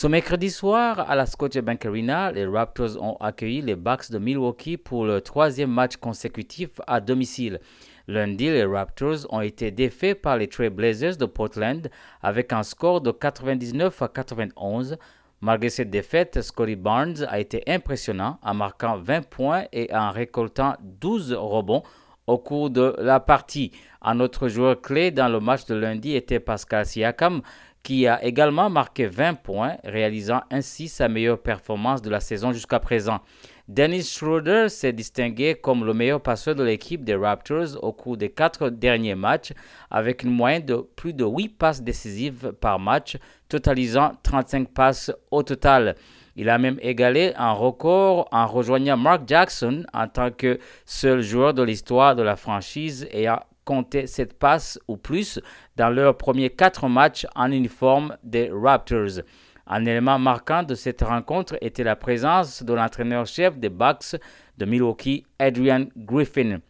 [0.00, 4.76] Ce mercredi soir, à la Scotiabank Arena, les Raptors ont accueilli les Bucks de Milwaukee
[4.76, 7.58] pour le troisième match consécutif à domicile.
[8.06, 11.90] Lundi, les Raptors ont été défaits par les Trail Blazers de Portland
[12.22, 14.98] avec un score de 99 à 91.
[15.40, 20.76] Malgré cette défaite, Scotty Barnes a été impressionnant en marquant 20 points et en récoltant
[20.80, 21.82] 12 rebonds
[22.28, 23.72] au cours de la partie.
[24.02, 27.40] Un autre joueur clé dans le match de lundi était Pascal Siakam,
[27.88, 32.80] qui a également marqué 20 points, réalisant ainsi sa meilleure performance de la saison jusqu'à
[32.80, 33.20] présent.
[33.66, 38.28] Dennis Schroeder s'est distingué comme le meilleur passeur de l'équipe des Raptors au cours des
[38.28, 39.54] quatre derniers matchs,
[39.90, 43.16] avec une moyenne de plus de 8 passes décisives par match,
[43.48, 45.94] totalisant 35 passes au total.
[46.36, 51.54] Il a même égalé un record en rejoignant Mark Jackson en tant que seul joueur
[51.54, 55.40] de l'histoire de la franchise ayant compté cette passe ou plus
[55.76, 59.20] dans leurs premiers quatre matchs en uniforme des Raptors.
[59.66, 64.16] Un élément marquant de cette rencontre était la présence de l'entraîneur-chef des Bucks
[64.56, 66.60] de Milwaukee, Adrian Griffin.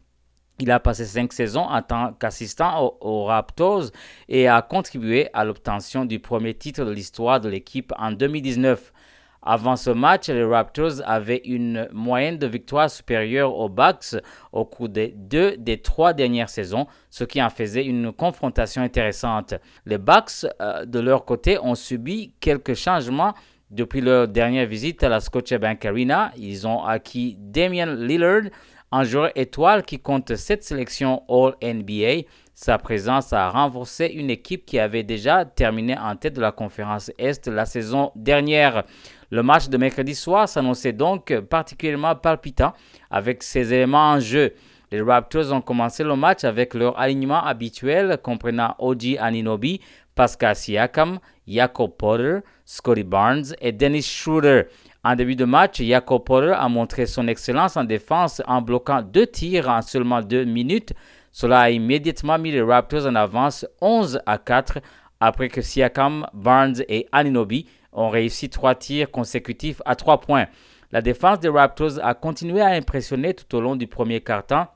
[0.58, 3.92] Il a passé cinq saisons en tant qu'assistant aux, Raptors
[4.28, 8.92] et a contribué à l'obtention du premier titre de l'histoire de l'équipe en 2019.
[9.42, 14.16] Avant ce match, les Raptors avaient une moyenne de victoires supérieure aux Bucks
[14.52, 19.54] au cours des deux des trois dernières saisons, ce qui en faisait une confrontation intéressante.
[19.86, 23.32] Les Bucks, euh, de leur côté, ont subi quelques changements
[23.70, 26.32] depuis leur dernière visite à la Scotiabank Arena.
[26.36, 28.42] Ils ont acquis Damian Lillard,
[28.90, 32.26] un joueur étoile qui compte sept sélections All-NBA.
[32.60, 37.08] Sa présence a renforcé une équipe qui avait déjà terminé en tête de la conférence
[37.16, 38.82] Est la saison dernière.
[39.30, 42.72] Le match de mercredi soir s'annonçait donc particulièrement palpitant
[43.12, 44.54] avec ses éléments en jeu.
[44.90, 49.80] Les Raptors ont commencé le match avec leur alignement habituel comprenant Oji Aninobi,
[50.16, 54.64] Pascal Siakam, Jakob Potter, Scotty Barnes et Dennis Schroeder.
[55.04, 59.28] En début de match, Jakob Potter a montré son excellence en défense en bloquant deux
[59.28, 60.92] tirs en seulement deux minutes.
[61.32, 64.78] Cela a immédiatement mis les Raptors en avance 11 à 4
[65.20, 70.46] après que Siakam, Barnes et Aninobi ont réussi trois tirs consécutifs à trois points.
[70.92, 74.68] La défense des Raptors a continué à impressionner tout au long du premier quart-temps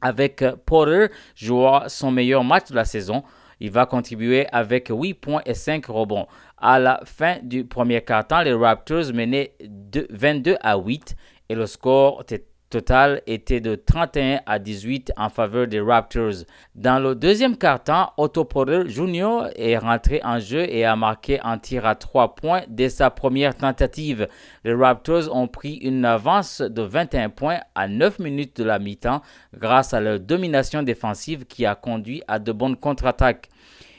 [0.00, 3.24] avec Porter jouant son meilleur match de la saison.
[3.60, 6.28] Il va contribuer avec 8 points et 5 rebonds.
[6.58, 9.54] À la fin du premier quart-temps, les Raptors menaient
[10.10, 11.16] 22 à 8
[11.48, 16.44] et le score était total était de 31 à 18 en faveur des Raptors.
[16.74, 19.48] Dans le deuxième quart-temps, Otto Porter Jr.
[19.56, 23.56] est rentré en jeu et a marqué un tir à 3 points dès sa première
[23.56, 24.28] tentative.
[24.64, 29.22] Les Raptors ont pris une avance de 21 points à 9 minutes de la mi-temps
[29.56, 33.48] grâce à leur domination défensive qui a conduit à de bonnes contre-attaques.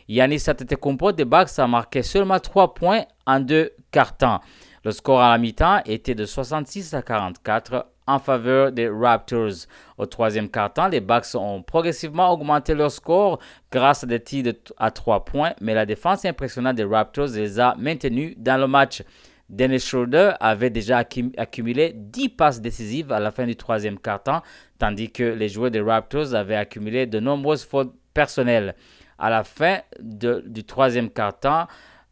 [0.07, 4.40] Yannis Antetokounmpo des Bucks a marqué seulement 3 points en deux quart-temps.
[4.84, 9.68] Le score à la mi-temps était de 66 à 44 en faveur des Raptors.
[9.97, 13.40] Au troisième quart-temps, les Bucks ont progressivement augmenté leur score
[13.72, 17.75] grâce à des tirs à 3 points, mais la défense impressionnante des Raptors les a
[17.78, 19.03] maintenus dans le match.
[19.48, 21.03] Dennis Schroeder avait déjà
[21.38, 24.42] accumulé 10 passes décisives à la fin du troisième quart-temps,
[24.78, 28.75] tandis que les joueurs des Raptors avaient accumulé de nombreuses fautes personnelles.
[29.18, 31.68] À la fin du troisième quart-temps,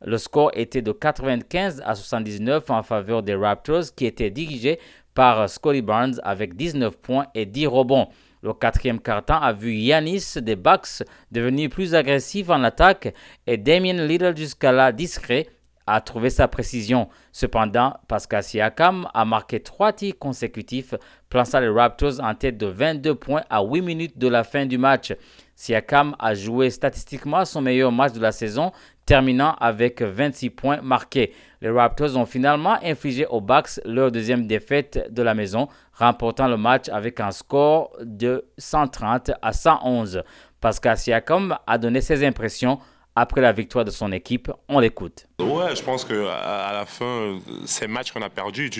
[0.05, 4.79] le score était de 95 à 79 en faveur des Raptors qui étaient dirigés
[5.17, 8.07] par Scotty Barnes avec 19 points et 10 rebonds.
[8.43, 11.01] Le quatrième quart-temps a vu Yanis des Bucks
[11.31, 13.15] devenir plus agressif en attaque
[13.47, 15.47] et Damien Little jusqu'à là discret
[15.87, 17.07] a trouvé sa précision.
[17.31, 20.93] Cependant, Pascal Siakam a marqué trois tirs consécutifs,
[21.29, 24.77] plaçant les Raptors en tête de 22 points à 8 minutes de la fin du
[24.77, 25.13] match.
[25.57, 28.71] Siakam a joué statistiquement son meilleur match de la saison,
[29.07, 31.33] terminant avec 26 points marqués.
[31.61, 36.57] Les Raptors ont finalement infligé aux Bucks leur deuxième défaite de la maison, remportant le
[36.57, 40.21] match avec un score de 130 à 111.
[40.61, 42.77] Pascal Siakam a donné ses impressions
[43.15, 44.51] après la victoire de son équipe.
[44.69, 45.26] On l'écoute.
[45.39, 48.71] Ouais, je pense que à la fin, ces matchs qu'on a perdus,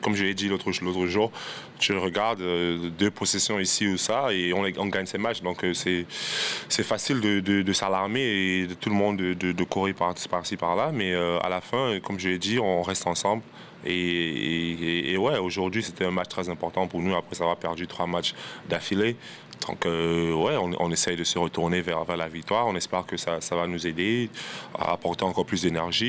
[0.00, 1.30] comme je l'ai dit l'autre jour,
[1.78, 5.42] tu regardes euh, deux possessions ici ou ça et on, gagne ces matchs.
[5.42, 10.74] Donc euh, c'est facile de, s'alarmer et de tout le monde de, courir par-ci par,
[10.74, 13.42] là Mais euh, à la fin, comme je l'ai dit, on reste ensemble.
[13.84, 18.34] Et, ouais, aujourd'hui, c'était un match très important pour nous après avoir perdu trois matchs
[18.68, 19.16] d'affilée.
[19.68, 22.66] Donc, euh, ouais, on, essaye de se retourner vers, la victoire.
[22.66, 24.30] On espère que ça, va nous aider
[24.78, 26.05] à apporter encore plus d'énergie.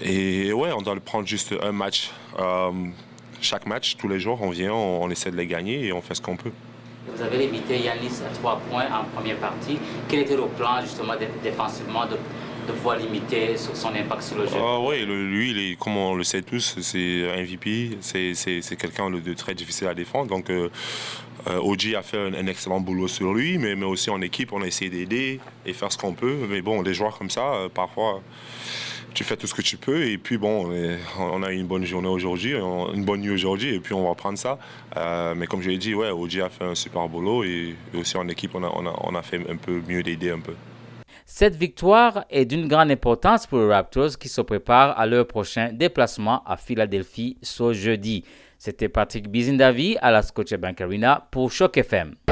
[0.00, 2.10] Et, ouais, on doit le prendre juste un match.
[2.38, 2.70] Euh,
[3.40, 6.14] chaque match, tous les jours, on vient, on, essaie de les gagner et on fait
[6.14, 6.52] ce qu'on peut.
[7.08, 9.78] Vous avez limité Yanis à trois points en première partie.
[10.08, 12.16] Quel était le plan justement défensivement de,
[12.66, 16.42] de pouvoir limiter son impact sur le jeu ah, Oui, lui, comme on le sait
[16.42, 17.98] tous, c'est un MVP.
[18.00, 20.28] C'est quelqu'un de très difficile à défendre.
[20.28, 20.68] Donc, euh,
[21.48, 24.66] euh OG a fait un, excellent boulot sur lui, mais, aussi en équipe, on a
[24.66, 26.46] essayé d'aider et faire ce qu'on peut.
[26.48, 28.22] Mais bon, des joueurs comme ça, euh, parfois
[29.14, 30.04] tu fais tout ce que tu peux.
[30.04, 30.72] Et puis bon,
[31.18, 34.14] on a eu une bonne journée aujourd'hui, une bonne nuit aujourd'hui, et puis on va
[34.14, 34.58] prendre ça.
[34.96, 38.16] Euh, mais comme je l'ai dit, ouais, OG a fait un super boulot et, aussi
[38.16, 40.54] en équipe, on a, fait un peu mieux d'aider un peu.
[41.24, 45.72] Cette victoire est d'une grande importance pour les Raptors qui se préparent à leur prochain
[45.72, 48.24] déplacement à Philadelphie ce jeudi.
[48.58, 52.14] C'était Patrick Bizindavi à la Scotiabank Arena pour Choc FM.